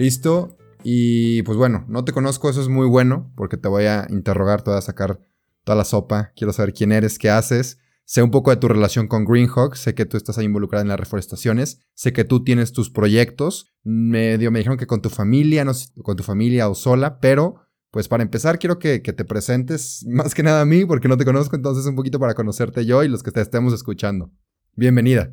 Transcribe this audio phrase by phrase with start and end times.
[0.00, 0.56] Listo.
[0.82, 4.62] Y pues bueno, no te conozco, eso es muy bueno, porque te voy a interrogar,
[4.62, 5.20] te voy a sacar
[5.62, 6.32] toda la sopa.
[6.34, 7.78] Quiero saber quién eres, qué haces.
[8.06, 10.88] Sé un poco de tu relación con Greenhawk, sé que tú estás ahí involucrada en
[10.88, 15.64] las reforestaciones, sé que tú tienes tus proyectos, medio me dijeron que con tu familia,
[15.64, 17.60] no sé, con tu familia o sola, pero
[17.92, 21.18] pues para empezar quiero que, que, te presentes más que nada a mí, porque no
[21.18, 24.32] te conozco, entonces un poquito para conocerte yo y los que te estemos escuchando.
[24.74, 25.32] Bienvenida.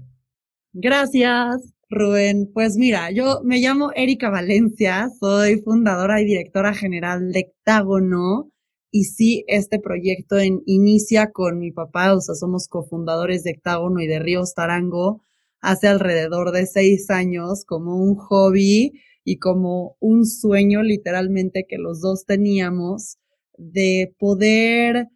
[0.74, 1.77] Gracias.
[1.90, 8.52] Rubén, pues mira, yo me llamo Erika Valencia, soy fundadora y directora general de Hectágono
[8.92, 14.08] y sí, este proyecto inicia con mi papá, o sea, somos cofundadores de Hectágono y
[14.08, 15.22] de Ríos Tarango
[15.62, 18.92] hace alrededor de seis años como un hobby
[19.24, 23.18] y como un sueño literalmente que los dos teníamos
[23.58, 25.08] de poder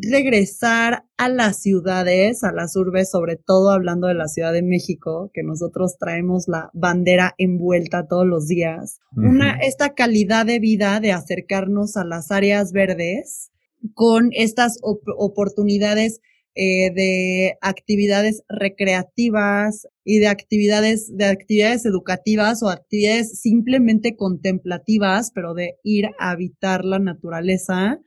[0.00, 5.30] regresar a las ciudades, a las urbes, sobre todo hablando de la Ciudad de México,
[5.34, 11.12] que nosotros traemos la bandera envuelta todos los días, una, esta calidad de vida de
[11.12, 13.50] acercarnos a las áreas verdes
[13.94, 16.20] con estas oportunidades
[16.54, 25.54] eh, de actividades recreativas y de actividades, de actividades educativas o actividades simplemente contemplativas, pero
[25.54, 28.00] de ir a habitar la naturaleza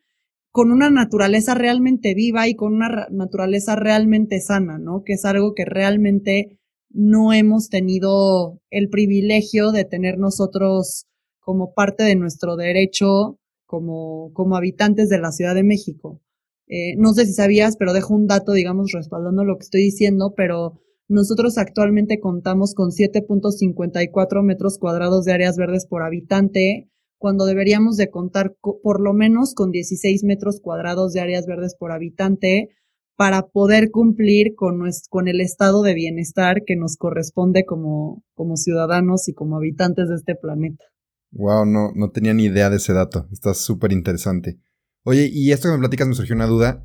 [0.51, 5.03] con una naturaleza realmente viva y con una naturaleza realmente sana, ¿no?
[5.03, 11.07] Que es algo que realmente no hemos tenido el privilegio de tener nosotros
[11.39, 16.21] como parte de nuestro derecho como, como habitantes de la Ciudad de México.
[16.67, 20.33] Eh, no sé si sabías, pero dejo un dato, digamos, respaldando lo que estoy diciendo,
[20.35, 26.89] pero nosotros actualmente contamos con 7.54 metros cuadrados de áreas verdes por habitante,
[27.21, 31.91] cuando deberíamos de contar por lo menos con 16 metros cuadrados de áreas verdes por
[31.91, 32.69] habitante
[33.15, 39.29] para poder cumplir con, con el estado de bienestar que nos corresponde como, como ciudadanos
[39.29, 40.83] y como habitantes de este planeta.
[41.29, 43.27] Wow, no, no tenía ni idea de ese dato.
[43.31, 44.57] Está súper interesante.
[45.03, 46.83] Oye, y esto que me platicas me surgió una duda.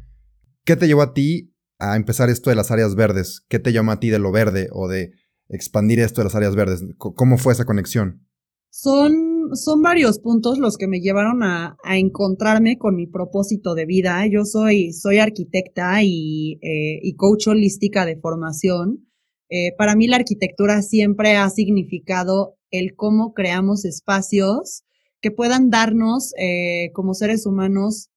[0.67, 3.41] ¿Qué te llevó a ti a empezar esto de las áreas verdes?
[3.49, 5.13] ¿Qué te llama a ti de lo verde o de
[5.49, 6.85] expandir esto de las áreas verdes?
[6.99, 8.29] ¿Cómo fue esa conexión?
[8.69, 14.27] Son son, varios puntos los que me llevaron a, encontrarme con mi propósito de vida.
[14.31, 19.09] Yo soy, soy arquitecta y, eh, coach holística de formación.
[19.49, 24.85] Eh, para mí la arquitectura siempre ha significado el cómo creamos espacios
[25.21, 28.11] que puedan darnos eh, como seres humanos,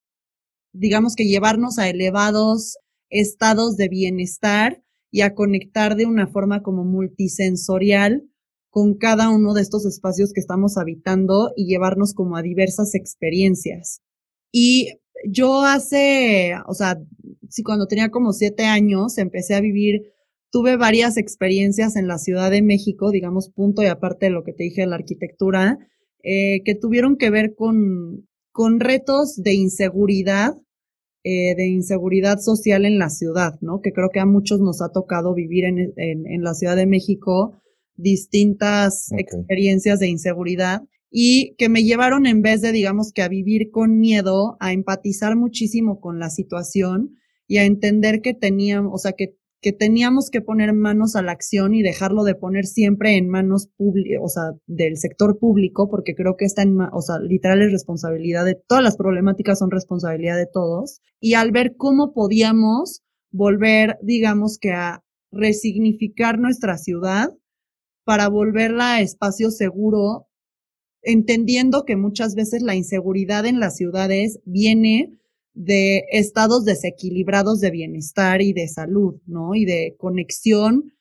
[0.73, 2.78] digamos que llevarnos a elevados
[3.09, 8.28] estados de bienestar y a conectar de una forma como multisensorial
[8.69, 14.02] con cada uno de estos espacios que estamos habitando y llevarnos como a diversas experiencias.
[14.52, 14.90] Y
[15.28, 17.00] yo hace, o sea,
[17.50, 20.13] si cuando tenía como siete años empecé a vivir,
[20.52, 24.53] tuve varias experiencias en la Ciudad de México, digamos, punto y aparte de lo que
[24.53, 25.78] te dije de la arquitectura,
[26.24, 30.53] eh, que tuvieron que ver con, con retos de inseguridad,
[31.24, 33.81] eh, de inseguridad social en la ciudad, ¿no?
[33.81, 37.62] Que creo que a muchos nos ha tocado vivir en, en la Ciudad de México
[37.99, 43.71] distintas experiencias de inseguridad y que me llevaron en vez de, digamos, que a vivir
[43.71, 47.15] con miedo, a empatizar muchísimo con la situación
[47.47, 51.31] y a entender que teníamos, o sea, que, que teníamos que poner manos a la
[51.31, 56.15] acción y dejarlo de poner siempre en manos públicas, o sea, del sector público, porque
[56.15, 60.38] creo que está en, o sea, literal es responsabilidad de, todas las problemáticas son responsabilidad
[60.38, 61.01] de todos.
[61.19, 63.01] Y al ver cómo podíamos
[63.31, 67.31] volver, digamos que a resignificar nuestra ciudad,
[68.09, 70.27] para volverla a espacio seguro,
[71.03, 75.19] entendiendo que muchas veces la inseguridad en las ciudades viene
[75.53, 79.53] de estados desequilibrados de bienestar y de salud, ¿no?
[79.53, 80.91] Y de conexión,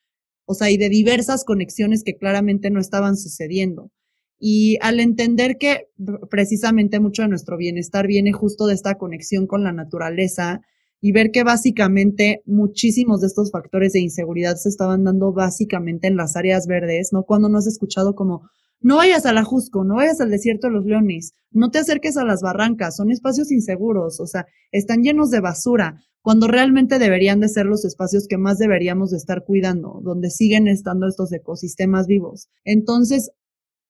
[0.45, 3.91] o sea, y de diversas conexiones que claramente no estaban sucediendo.
[4.39, 5.89] Y al entender que
[6.29, 10.61] precisamente mucho de nuestro bienestar viene justo de esta conexión con la naturaleza,
[11.01, 16.17] y ver que básicamente muchísimos de estos factores de inseguridad se estaban dando básicamente en
[16.17, 17.23] las áreas verdes, ¿no?
[17.23, 18.49] Cuando no has escuchado como,
[18.81, 22.17] no vayas a la Jusco, no vayas al desierto de los leones, no te acerques
[22.17, 26.01] a las barrancas, son espacios inseguros, o sea, están llenos de basura.
[26.21, 30.69] cuando realmente deberían de ser los espacios que más deberíamos de estar cuidando, donde siguen
[30.69, 32.49] estando estos ecosistemas vivos.
[32.65, 33.31] Entonces,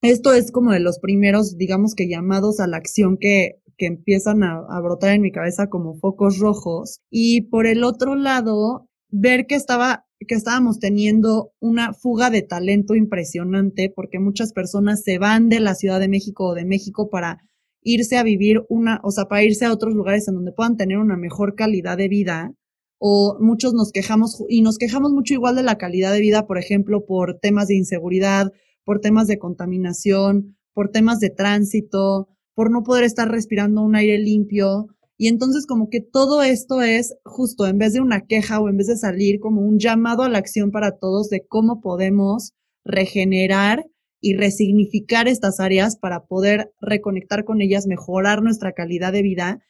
[0.03, 4.43] esto es como de los primeros, digamos que llamados a la acción que, que empiezan
[4.43, 7.01] a, brotar en mi cabeza como focos rojos.
[7.11, 12.97] Y por el otro lado, ver que estaba que estábamos teniendo una fuga de talento
[12.97, 17.39] impresionante porque muchas personas se van de la Ciudad de México o de México para
[17.83, 20.99] irse a vivir una, o sea, para irse a otros lugares en donde puedan tener
[20.99, 22.53] una mejor calidad de vida.
[23.01, 26.59] O muchos nos quejamos y nos quejamos mucho igual de la calidad de vida, por
[26.59, 28.53] ejemplo, por temas de inseguridad,
[28.89, 34.17] por temas de contaminación, por temas de tránsito, por no poder estar respirando un aire
[34.17, 34.87] limpio.
[35.19, 38.79] Y entonces como que todo esto es justo en vez de una queja o en
[38.79, 43.85] vez de salir como un llamado a la acción para todos de cómo podemos regenerar
[44.23, 49.61] y resignificar estas áreas para poder reconectar con ellas, mejorar nuestra calidad de vida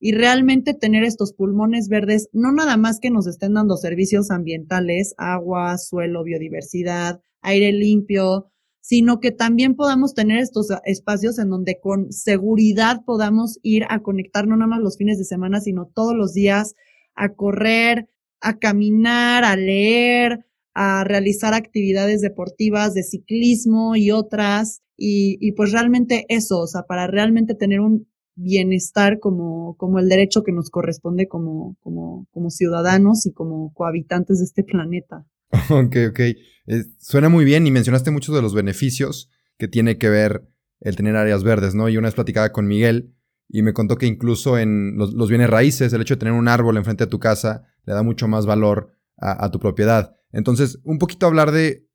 [0.00, 5.14] y realmente tener estos pulmones verdes, no nada más que nos estén dando servicios ambientales,
[5.16, 8.50] agua, suelo, biodiversidad, aire limpio,
[8.86, 14.46] sino que también podamos tener estos espacios en donde con seguridad podamos ir a conectar
[14.46, 16.74] no nada más los fines de semana, sino todos los días
[17.14, 18.10] a correr,
[18.42, 20.44] a caminar, a leer,
[20.74, 24.82] a realizar actividades deportivas de ciclismo y otras.
[24.98, 30.10] Y, y pues realmente eso, o sea, para realmente tener un bienestar como, como el
[30.10, 35.24] derecho que nos corresponde como, como, como ciudadanos y como cohabitantes de este planeta.
[35.70, 36.20] Ok, ok.
[36.20, 40.48] Eh, suena muy bien y mencionaste muchos de los beneficios que tiene que ver
[40.80, 41.88] el tener áreas verdes, ¿no?
[41.88, 43.14] Y una vez platicaba con Miguel
[43.48, 46.76] y me contó que incluso en los, bienes raíces, el hecho de tener un árbol
[46.76, 50.16] enfrente de tu casa le da mucho más valor a, tu propiedad.
[50.32, 51.86] Entonces, un poquito hablar de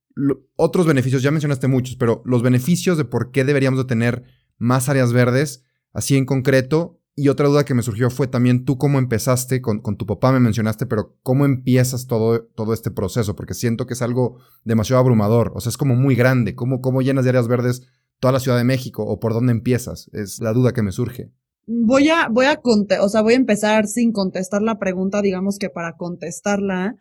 [0.56, 4.24] otros beneficios, ya mencionaste muchos, pero los beneficios de por qué deberíamos de tener
[4.58, 8.78] más áreas verdes, así en concreto, y otra duda que me surgió fue también tú
[8.78, 13.54] cómo empezaste, con, tu papá me mencionaste, pero cómo empiezas todo, todo este proceso, porque
[13.54, 17.26] siento que es algo demasiado abrumador, o sea, es como muy grande, ¿cómo, cómo llenas
[17.26, 17.82] de áreas verdes
[18.22, 20.10] toda la Ciudad de México o por dónde empiezas?
[20.14, 21.34] Es la duda que me surge.
[21.68, 22.62] Voy a, voy a,
[23.02, 26.96] o sea, voy a empezar sin contestar la pregunta, digamos que para contestarla,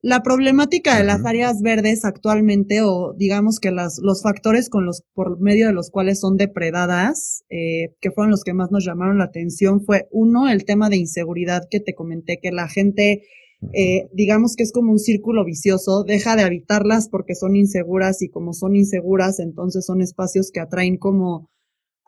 [0.00, 5.02] la problemática de las áreas verdes actualmente, o digamos que las, los factores con los,
[5.12, 9.18] por medio de los cuales son depredadas, eh, que fueron los que más nos llamaron
[9.18, 13.24] la atención, fue uno, el tema de inseguridad que te comenté, que la gente,
[13.72, 18.28] eh, digamos que es como un círculo vicioso, deja de habitarlas porque son inseguras y
[18.28, 21.50] como son inseguras, entonces son espacios que atraen como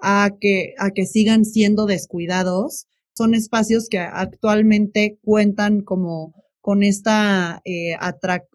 [0.01, 2.87] a que, a que sigan siendo descuidados.
[3.15, 7.97] Son espacios que actualmente cuentan como con esta, eh,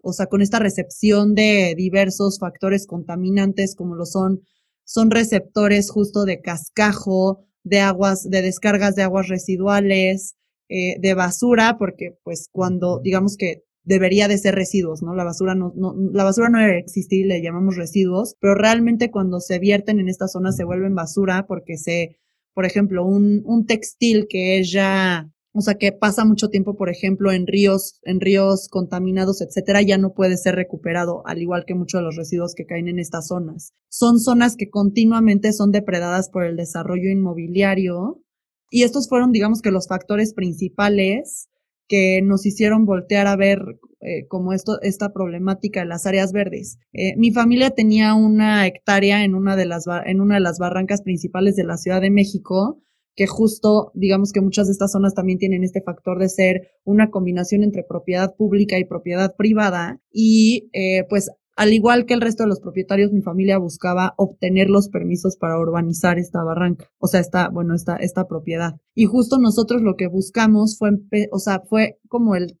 [0.02, 4.42] o sea, con esta recepción de diversos factores contaminantes como lo son,
[4.84, 10.36] son receptores justo de cascajo, de aguas, de descargas de aguas residuales,
[10.68, 15.14] eh, de basura, porque pues cuando, digamos que debería de ser residuos, ¿no?
[15.14, 19.40] La basura no, no, la basura no debe existir, le llamamos residuos, pero realmente cuando
[19.40, 22.18] se vierten en esta zona se vuelven basura porque se,
[22.52, 26.90] por ejemplo, un, un textil que es ya o sea, que pasa mucho tiempo, por
[26.90, 31.74] ejemplo, en ríos, en ríos contaminados, etcétera, ya no puede ser recuperado, al igual que
[31.74, 33.72] muchos de los residuos que caen en estas zonas.
[33.88, 38.22] Son zonas que continuamente son depredadas por el desarrollo inmobiliario
[38.70, 41.48] y estos fueron, digamos que, los factores principales
[41.88, 43.60] que nos hicieron voltear a ver
[44.00, 46.78] eh, como esto, esta problemática de las áreas verdes.
[46.92, 51.00] Eh, mi familia tenía una hectárea en una de las, en una de las barrancas
[51.02, 52.82] principales de la Ciudad de México
[53.16, 57.10] que justo, digamos que muchas de estas zonas también tienen este factor de ser una
[57.10, 60.00] combinación entre propiedad pública y propiedad privada.
[60.12, 64.68] Y eh, pues al igual que el resto de los propietarios, mi familia buscaba obtener
[64.68, 68.74] los permisos para urbanizar esta barranca, o sea, esta, bueno, esta, esta propiedad.
[68.94, 70.90] Y justo nosotros lo que buscamos fue,
[71.32, 72.58] o sea, fue como el,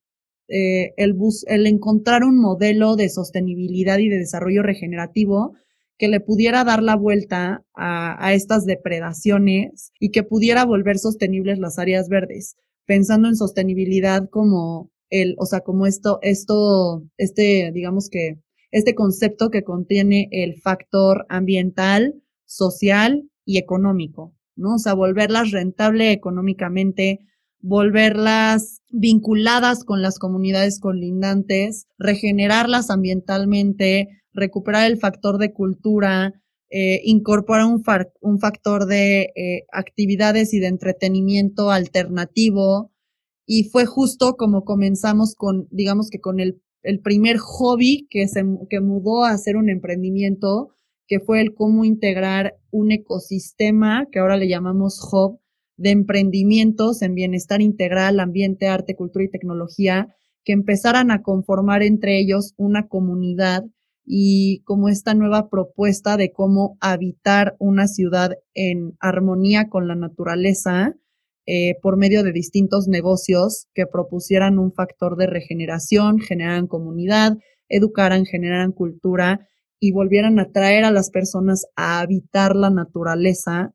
[0.48, 5.52] eh, el, bus, el encontrar un modelo de sostenibilidad y de desarrollo regenerativo
[5.98, 11.78] que le pudiera dar la vuelta a, estas depredaciones y que pudiera volver sostenibles las
[11.78, 18.38] áreas verdes, pensando en sostenibilidad como el, o sea, como esto, esto, este, digamos que,
[18.72, 24.74] este concepto que contiene el factor ambiental, social y económico, ¿no?
[24.74, 27.20] O sea, volverlas rentable económicamente,
[27.60, 36.32] volverlas vinculadas con las comunidades colindantes, regenerarlas ambientalmente, recuperar el factor de cultura,
[36.70, 37.82] eh, incorporar un,
[38.20, 42.92] un, factor de eh, actividades y de entretenimiento alternativo.
[43.46, 48.44] Y fue justo como comenzamos con, digamos que con el, el primer hobby que se
[48.68, 50.70] que mudó a hacer un emprendimiento,
[51.06, 55.40] que fue el cómo integrar un ecosistema, que ahora le llamamos hub,
[55.76, 60.08] de emprendimientos en bienestar integral, ambiente, arte, cultura y tecnología,
[60.44, 63.64] que empezaran a conformar entre ellos una comunidad
[64.06, 70.94] y como esta nueva propuesta de cómo habitar una ciudad en armonía con la naturaleza
[71.46, 77.36] eh, por medio de distintos negocios que propusieran un factor de regeneración, generaran comunidad,
[77.68, 79.46] educaran, generaran cultura
[79.78, 83.74] y volvieran a traer a las personas a habitar la naturaleza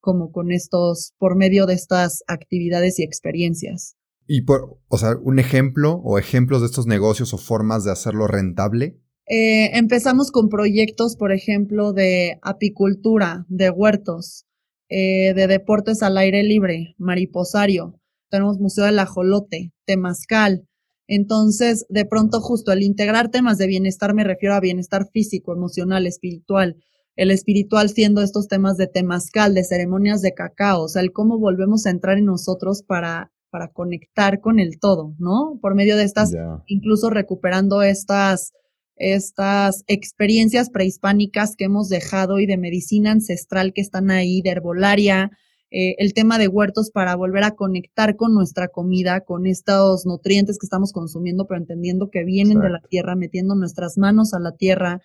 [0.00, 3.96] como con estos, por medio de estas actividades y experiencias.
[4.26, 8.26] Y por, o sea, un ejemplo o ejemplos de estos negocios o formas de hacerlo
[8.26, 8.98] rentable.
[9.26, 14.44] Eh, empezamos con proyectos, por ejemplo, de apicultura, de huertos,
[14.88, 17.98] eh, de deportes al aire libre, mariposario.
[18.30, 20.66] Tenemos Museo del Ajolote, Temazcal.
[21.06, 26.06] Entonces, de pronto, justo el integrar temas de bienestar, me refiero a bienestar físico, emocional,
[26.06, 26.76] espiritual.
[27.14, 31.38] El espiritual siendo estos temas de temazcal, de ceremonias de cacao, o sea, el cómo
[31.38, 35.58] volvemos a entrar en nosotros para para conectar con el todo, ¿no?
[35.60, 36.32] Por medio de estas,
[36.66, 38.54] incluso recuperando estas,
[38.96, 45.30] estas experiencias prehispánicas que hemos dejado y de medicina ancestral que están ahí, de herbolaria,
[45.74, 50.58] eh, el tema de huertos para volver a conectar con nuestra comida, con estos nutrientes
[50.58, 54.52] que estamos consumiendo, pero entendiendo que vienen de la tierra, metiendo nuestras manos a la
[54.54, 55.00] tierra,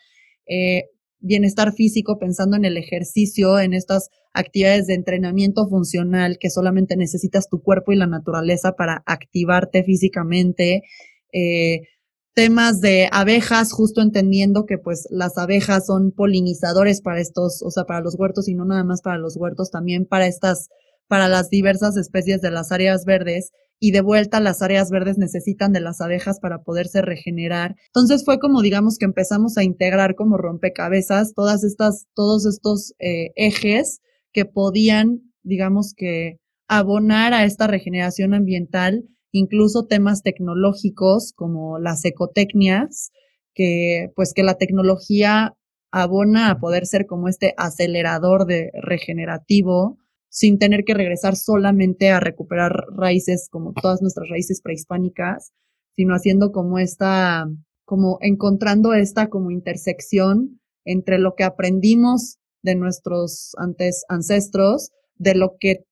[0.45, 0.83] eh,
[1.19, 7.47] bienestar físico, pensando en el ejercicio, en estas actividades de entrenamiento funcional que solamente necesitas
[7.47, 10.83] tu cuerpo y la naturaleza para activarte físicamente.
[11.31, 11.81] Eh,
[12.37, 17.85] temas de abejas, justo entendiendo que pues las abejas son polinizadores para estos, o sea,
[17.85, 20.69] para los huertos y no nada más para los huertos, también para estas,
[21.07, 25.73] para las diversas especies de las áreas verdes y de vuelta las áreas verdes necesitan
[25.73, 27.75] de las abejas para poderse regenerar.
[27.87, 33.31] Entonces fue como digamos que empezamos a integrar como rompecabezas todas estas, todos estos eh,
[33.35, 34.01] ejes
[34.31, 39.05] que podían, digamos que, abonar a esta regeneración ambiental,
[39.37, 43.11] incluso temas tecnológicos como las ecotecnias,
[43.53, 45.55] que pues que la tecnología
[45.91, 49.97] abona a poder ser como este acelerador de regenerativo
[50.29, 55.53] sin tener que regresar solamente a recuperar raíces como todas nuestras raíces prehispánicas,
[55.95, 57.47] sino haciendo como esta,
[57.85, 65.55] como encontrando esta como intersección entre lo que aprendimos de nuestros antes ancestros, de lo
[65.59, 65.85] que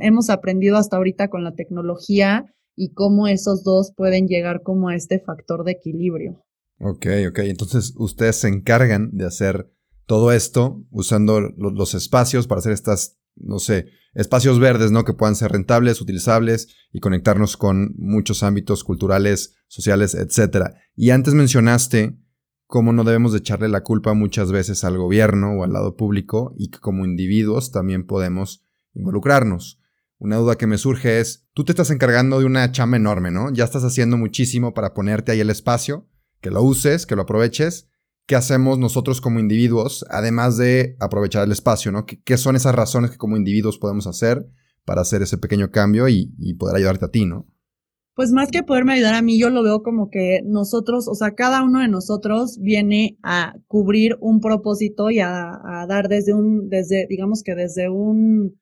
[0.00, 2.46] hemos aprendido hasta ahorita con la tecnología
[2.80, 6.42] y cómo esos dos pueden llegar como a este factor de equilibrio.
[6.78, 7.38] Ok, ok.
[7.40, 9.70] Entonces ustedes se encargan de hacer
[10.06, 15.04] todo esto usando los espacios para hacer estas no sé, espacios verdes, ¿no?
[15.04, 20.74] Que puedan ser rentables, utilizables y conectarnos con muchos ámbitos culturales, sociales, etc.
[20.96, 22.18] Y antes mencionaste
[22.66, 26.54] cómo no debemos de echarle la culpa muchas veces al gobierno o al lado público
[26.56, 29.80] y que como individuos también podemos involucrarnos.
[30.20, 33.50] Una duda que me surge es, tú te estás encargando de una chama enorme, ¿no?
[33.54, 36.06] Ya estás haciendo muchísimo para ponerte ahí el espacio,
[36.42, 37.88] que lo uses, que lo aproveches,
[38.26, 42.04] qué hacemos nosotros como individuos, además de aprovechar el espacio, ¿no?
[42.04, 44.46] ¿Qué, son esas razones que como individuos podemos hacer
[44.84, 47.46] para hacer ese pequeño cambio y, poder ayudarte a ti, ¿no?
[48.14, 51.34] Pues más que poderme ayudar a mí, yo lo veo como que nosotros, o sea,
[51.34, 56.68] cada uno de nosotros viene a cubrir un propósito y a, a dar desde un,
[56.68, 58.60] desde, digamos que desde un,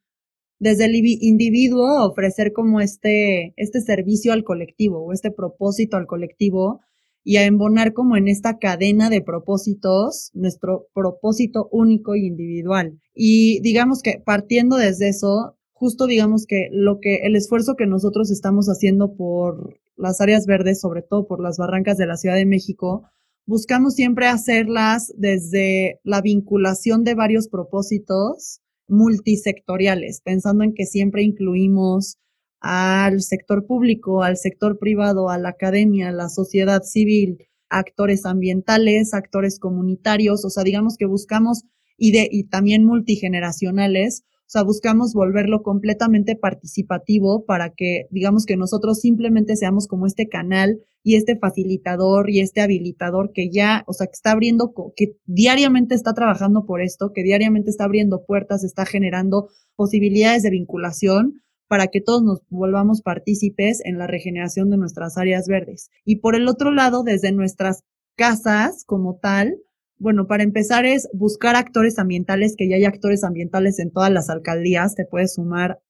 [0.58, 6.80] desde el individuo ofrecer como este, este servicio al colectivo o este propósito al colectivo
[7.24, 12.98] y a embonar como en esta cadena de propósitos, nuestro propósito único e individual.
[13.14, 18.30] Y digamos que partiendo desde eso, justo digamos que lo que el esfuerzo que nosotros
[18.30, 22.46] estamos haciendo por las áreas verdes, sobre todo por las barrancas de la Ciudad de
[22.46, 23.04] México,
[23.46, 32.18] buscamos siempre hacerlas desde la vinculación de varios propósitos multisectoriales, pensando en que siempre incluimos
[32.60, 39.14] al sector público, al sector privado, a la academia, a la sociedad civil, actores ambientales,
[39.14, 41.64] actores comunitarios, o sea, digamos que buscamos
[41.96, 48.56] y, de, y también multigeneracionales, o sea, buscamos volverlo completamente participativo para que, digamos que
[48.56, 53.92] nosotros simplemente seamos como este canal y este facilitador y este habilitador que ya, o
[53.92, 58.64] sea, que está abriendo, que diariamente está trabajando por esto, que diariamente está abriendo puertas,
[58.64, 64.78] está generando posibilidades de vinculación para que todos nos volvamos partícipes en la regeneración de
[64.78, 65.90] nuestras áreas verdes.
[66.06, 67.84] Y por el otro lado, desde nuestras
[68.16, 69.58] casas como tal,
[69.98, 74.30] bueno, para empezar es buscar actores ambientales, que ya hay actores ambientales en todas las
[74.30, 75.80] alcaldías, te puedes sumar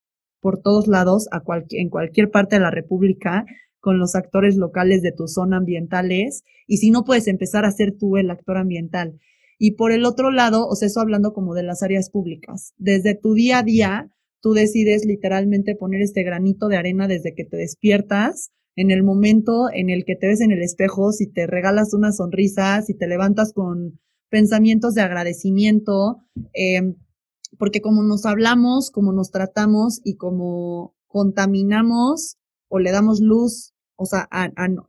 [0.40, 3.44] por todos lados a en cualquier parte de la República
[3.80, 7.96] con los actores locales de tu zona ambientales y si no puedes empezar a ser
[7.96, 9.18] tú el actor ambiental.
[9.58, 13.14] Y por el otro lado, o sea, eso hablando como de las áreas públicas, desde
[13.14, 14.10] tu día a día,
[14.40, 19.68] tú decides literalmente poner este granito de arena desde que te despiertas, en el momento
[19.72, 23.08] en el que te ves en el espejo, si te regalas una sonrisa, si te
[23.08, 23.98] levantas con
[24.30, 26.18] pensamientos de agradecimiento,
[26.52, 26.94] em,
[27.58, 32.36] porque como nos hablamos, como nos tratamos y como contaminamos
[32.68, 34.28] o le damos luz, o sea,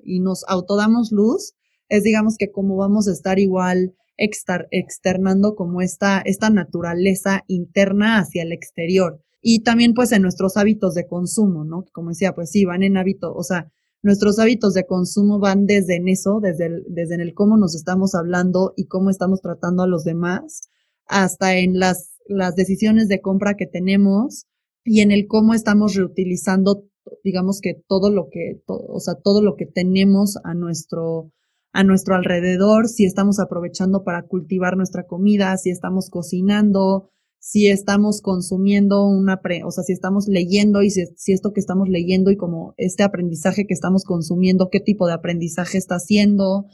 [0.03, 1.55] y nos autodamos luz,
[1.88, 8.43] es digamos que como vamos a estar igual externando como esta, esta naturaleza interna hacia
[8.43, 9.19] el exterior.
[9.41, 11.86] Y también pues en nuestros hábitos de consumo, ¿no?
[11.91, 15.98] Como decía, pues sí, van en hábito, o sea, nuestros hábitos de consumo van desde
[15.98, 19.84] en eso, desde el, desde en el cómo nos estamos hablando y cómo estamos tratando
[19.84, 20.70] a los demás,
[21.06, 24.46] hasta en las, las decisiones de compra que tenemos
[24.84, 26.86] y en el cómo estamos reutilizando,
[27.24, 31.32] digamos que todo lo que, o sea, todo lo que tenemos a nuestro,
[31.74, 38.22] a nuestro alrededor, si estamos aprovechando para cultivar nuestra comida, si estamos cocinando, si estamos
[38.22, 42.38] consumiendo una, pre, o sea, si estamos leyendo y si, esto que estamos leyendo y
[42.38, 46.65] como este aprendizaje que estamos consumiendo, qué tipo de aprendizaje está haciendo,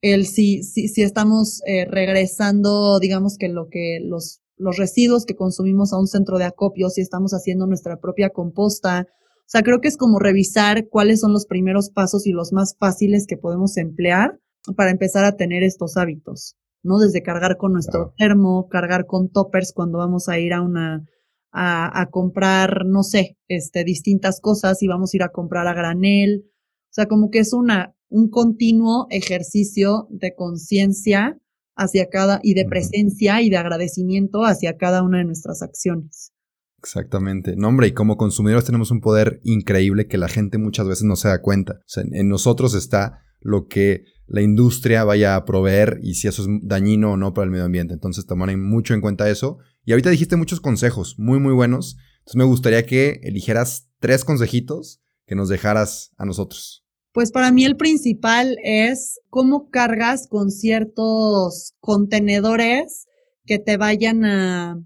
[0.00, 5.34] el si, si, si estamos eh, regresando, digamos que lo que los, los residuos que
[5.34, 9.06] consumimos a un centro de acopio, si estamos haciendo nuestra propia composta,
[9.46, 12.76] o sea, creo que es como revisar cuáles son los primeros pasos y los más
[12.78, 14.40] fáciles que podemos emplear
[14.76, 16.56] para empezar a tener estos hábitos,
[16.86, 16.98] ¿no?
[16.98, 21.04] Desde cargar con nuestro termo, cargar con toppers cuando vamos a ir a una,
[21.52, 25.74] a, a, comprar, no sé, este, distintas cosas y vamos a ir a comprar a
[25.74, 26.44] granel.
[26.46, 31.38] O sea, como que es una, un continuo ejercicio de conciencia
[31.76, 36.32] hacia cada, y de presencia y de agradecimiento hacia cada una de nuestras acciones.
[36.78, 37.54] Exactamente.
[37.56, 41.16] No, hombre, y como consumidores tenemos un poder increíble que la gente muchas veces no
[41.16, 41.80] se da cuenta.
[41.80, 46.42] O sea, en nosotros está lo que la industria vaya a proveer y si eso
[46.42, 47.94] es dañino o no para el medio ambiente.
[47.94, 49.58] Entonces tomen mucho en cuenta eso.
[49.84, 51.96] Y ahorita dijiste muchos consejos muy, muy buenos.
[52.18, 56.84] Entonces me gustaría que eligieras tres consejitos que nos dejaras a nosotros.
[57.12, 63.06] Pues para mí el principal es cómo cargas con ciertos contenedores
[63.44, 64.78] que te vayan a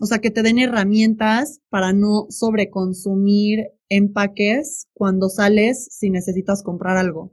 [0.00, 6.96] o sea, que te den herramientas para no sobreconsumir empaques cuando sales si necesitas comprar
[6.96, 7.30] algo.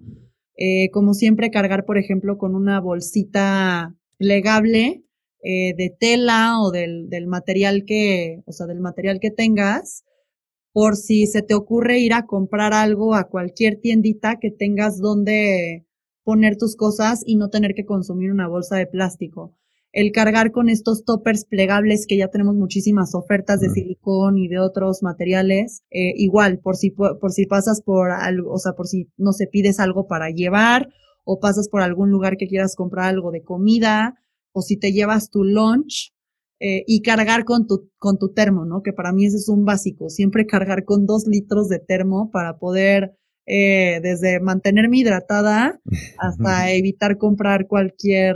[0.58, 5.04] Eh, como siempre, cargar, por ejemplo, con una bolsita plegable
[5.44, 10.04] eh, de tela o del, del, material que, o sea, del material que tengas,
[10.74, 15.86] por si se te ocurre ir a comprar algo a cualquier tiendita que tengas donde
[16.24, 19.58] poner tus cosas y no tener que consumir una bolsa de plástico
[19.94, 24.60] el cargar con estos toppers plegables que ya tenemos muchísimas ofertas de silicón y de
[24.60, 29.10] otros materiales, eh, igual, por si, por si pasas por algo, o sea, por si
[29.18, 30.90] no se pides algo para llevar
[31.24, 34.16] o pasas por algún lugar que quieras comprar algo de comida
[34.54, 36.14] o si te llevas tu lunch
[36.60, 38.82] eh, y cargar con tu, con tu termo, ¿no?
[38.84, 42.58] Que para mí ese es un básico, siempre cargar con dos litros de termo para
[42.60, 45.82] poder eh, desde mantenerme hidratada
[46.20, 48.36] hasta evitar comprar cualquier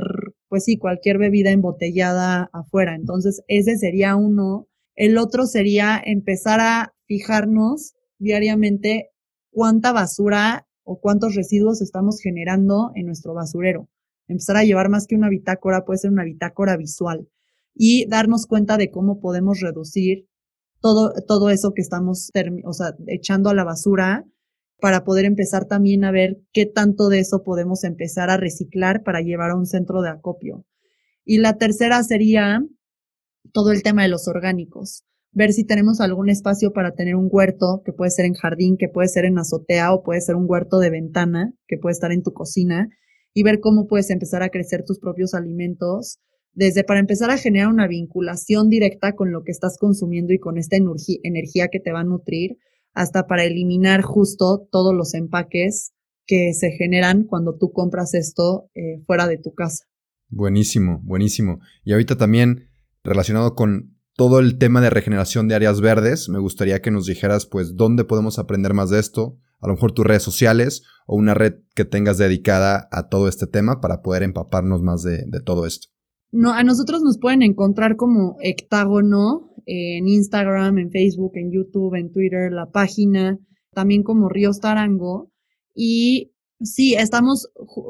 [0.56, 2.96] pues sí, cualquier bebida embotellada afuera.
[2.96, 4.70] Entonces, ese sería uno.
[4.96, 9.10] El otro sería empezar a fijarnos diariamente
[9.52, 13.89] cuánta basura o cuántos residuos estamos generando en nuestro basurero.
[14.30, 17.28] Empezar a llevar más que una bitácora, puede ser una bitácora visual
[17.74, 20.30] y darnos cuenta de cómo podemos reducir
[20.80, 22.32] todo, todo eso que estamos
[22.63, 24.26] o sea, echando a la basura
[24.80, 29.22] para poder empezar también a ver qué tanto de eso podemos empezar a reciclar para
[29.22, 30.66] llevar a un centro de acopio.
[31.24, 32.62] Y la tercera sería
[33.54, 35.04] todo el tema de los orgánicos.
[35.32, 38.88] Ver si tenemos algún espacio para tener un huerto, que puede ser en jardín, que
[38.88, 42.24] puede ser en azotea o puede ser un huerto de ventana, que puede estar en
[42.24, 42.90] tu cocina,
[43.34, 46.20] y ver cómo puedes empezar a crecer tus propios alimentos,
[46.54, 50.58] desde para empezar a generar una vinculación directa con lo que estás consumiendo y con
[50.58, 52.58] esta energía que te va a nutrir,
[52.96, 55.94] hasta para eliminar justo todos los empaques
[56.26, 59.86] que se generan cuando tú compras esto eh, fuera de tu casa.
[60.30, 61.60] Buenísimo, buenísimo.
[61.84, 62.72] Y ahorita también
[63.04, 67.46] relacionado con todo el tema de regeneración de áreas verdes, me gustaría que nos dijeras
[67.46, 71.34] pues dónde podemos aprender más de esto, a lo mejor tus redes sociales o una
[71.34, 75.66] red que tengas dedicada a todo este tema para poder empaparnos más de, de todo
[75.66, 75.90] esto.
[76.32, 82.12] No, a nosotros nos pueden encontrar como Hectágono en Instagram, en Facebook, en YouTube, en
[82.12, 83.39] Twitter, la página,
[83.73, 85.32] también como Ríos Tarango.
[85.73, 87.49] Y sí, estamos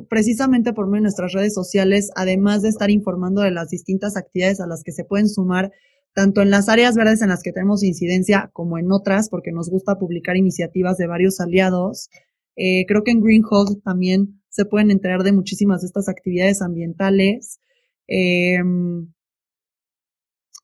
[0.10, 4.60] precisamente por medio de nuestras redes sociales, además de estar informando de las distintas actividades
[4.60, 5.72] a las que se pueden sumar,
[6.14, 9.70] tanto en las áreas verdes en las que tenemos incidencia como en otras, porque nos
[9.70, 12.10] gusta publicar iniciativas de varios aliados.
[12.56, 16.62] Eh, creo que en Green Hub también se pueden enterar de muchísimas de estas actividades
[16.62, 17.60] ambientales.
[18.08, 18.60] Eh,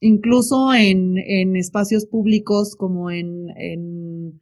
[0.02, 4.42] incluso en, en espacios públicos como en, en,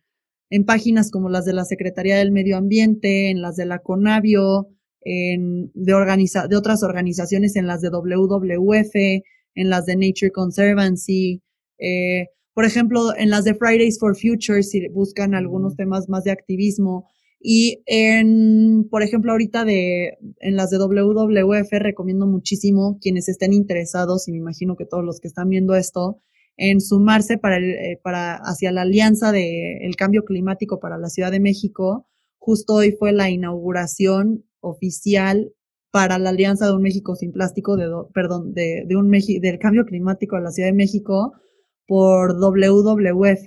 [0.50, 4.69] en, páginas como las de la Secretaría del Medio Ambiente, en las de la CONAVIO,
[5.02, 8.95] en, de, organiza, de otras organizaciones, en las de WWF,
[9.56, 11.43] en las de Nature Conservancy,
[11.78, 16.32] eh, por ejemplo, en las de Fridays for Future, si buscan algunos temas más de
[16.32, 23.54] activismo, y en, por ejemplo, ahorita de, en las de WWF recomiendo muchísimo quienes estén
[23.54, 26.19] interesados, y me imagino que todos los que están viendo esto,
[26.58, 31.08] en sumarse para, el, eh, para hacia la alianza del el cambio climático para la
[31.08, 32.08] Ciudad de México.
[32.38, 35.54] Justo hoy fue la inauguración oficial
[35.91, 39.86] para la alianza de un México sin plástico, de, perdón, de, de un del cambio
[39.86, 41.32] climático a la Ciudad de México
[41.88, 43.45] por WWF,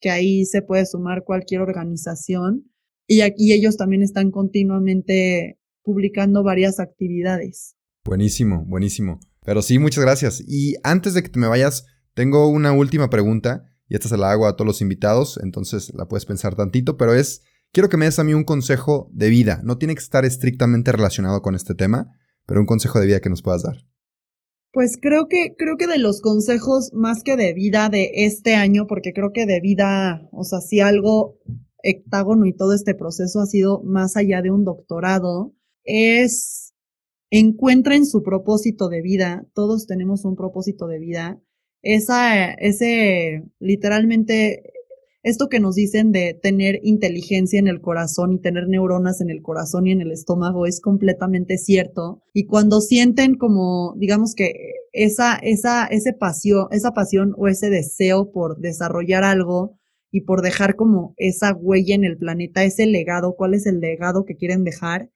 [0.00, 2.71] que ahí se puede sumar cualquier organización
[3.12, 7.76] y aquí ellos también están continuamente publicando varias actividades.
[8.04, 9.20] Buenísimo, buenísimo.
[9.44, 10.42] Pero sí, muchas gracias.
[10.46, 14.30] Y antes de que te me vayas, tengo una última pregunta y esta se la
[14.30, 18.06] hago a todos los invitados, entonces la puedes pensar tantito, pero es, quiero que me
[18.06, 19.60] des a mí un consejo de vida.
[19.62, 23.28] No tiene que estar estrictamente relacionado con este tema, pero un consejo de vida que
[23.28, 23.76] nos puedas dar.
[24.72, 28.86] Pues creo que, creo que de los consejos más que de vida de este año,
[28.86, 31.36] porque creo que de vida, o sea, si algo
[31.82, 36.74] hectágono y todo este proceso ha sido más allá de un doctorado, es
[37.30, 41.40] encuentren su propósito de vida, todos tenemos un propósito de vida,
[41.82, 44.72] esa, ese, literalmente,
[45.24, 49.42] esto que nos dicen de tener inteligencia en el corazón y tener neuronas en el
[49.42, 52.22] corazón y en el estómago es completamente cierto.
[52.32, 54.52] Y cuando sienten como, digamos que
[54.92, 59.78] esa, esa, ese pasión, esa pasión o ese deseo por desarrollar algo,
[60.12, 64.24] y por dejar como esa huella en el planeta, ese legado, cuál es el legado
[64.24, 65.10] que quieren dejar,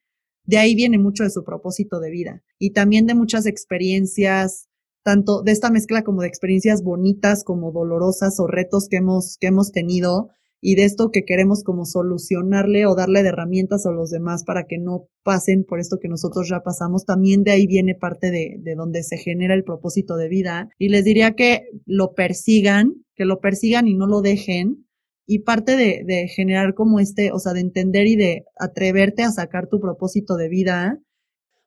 [0.44, 4.68] de ahí viene mucho de su propósito de vida y también de muchas experiencias,
[5.04, 9.48] tanto de esta mezcla como de experiencias bonitas como dolorosas o retos que hemos, que
[9.48, 10.30] hemos tenido
[10.62, 14.66] y de esto que queremos como solucionarle o darle de herramientas a los demás para
[14.66, 18.56] que no pasen por esto que nosotros ya pasamos, también de ahí viene parte de,
[18.60, 20.70] de donde se genera el propósito de vida.
[20.78, 24.85] Y les diría que lo persigan, que lo persigan y no lo dejen,
[25.26, 29.32] y parte de, de, generar como este, o sea, de entender y de atreverte a
[29.32, 31.00] sacar tu propósito de vida,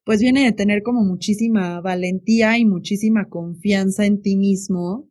[0.06, 5.10] pues viene de tener como muchísima valentía y muchísima confianza en ti mismo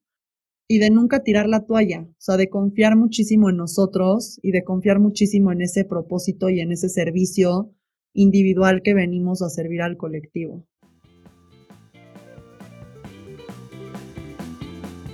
[0.68, 4.64] y de nunca tirar la toalla, o sea, de confiar muchísimo en nosotros y de
[4.64, 7.74] confiar muchísimo en ese propósito y en ese servicio
[8.12, 10.66] individual que venimos a servir al colectivo.